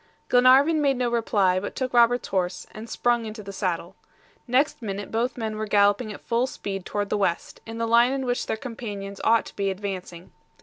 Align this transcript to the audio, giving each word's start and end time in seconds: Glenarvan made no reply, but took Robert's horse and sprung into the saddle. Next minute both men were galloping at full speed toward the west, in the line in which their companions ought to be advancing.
Glenarvan 0.29 0.81
made 0.81 0.97
no 0.97 1.11
reply, 1.11 1.59
but 1.59 1.75
took 1.75 1.93
Robert's 1.93 2.29
horse 2.29 2.65
and 2.71 2.89
sprung 2.89 3.27
into 3.27 3.43
the 3.43 3.53
saddle. 3.53 3.95
Next 4.47 4.81
minute 4.81 5.11
both 5.11 5.37
men 5.37 5.57
were 5.57 5.67
galloping 5.67 6.11
at 6.11 6.21
full 6.25 6.47
speed 6.47 6.87
toward 6.87 7.11
the 7.11 7.19
west, 7.19 7.61
in 7.67 7.77
the 7.77 7.85
line 7.87 8.11
in 8.11 8.25
which 8.25 8.47
their 8.47 8.57
companions 8.57 9.21
ought 9.23 9.45
to 9.45 9.55
be 9.55 9.69
advancing. 9.69 10.31